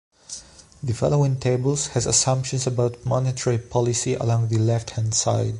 [0.81, 5.49] The following tables has assumptions about monetary policy along the left hand side.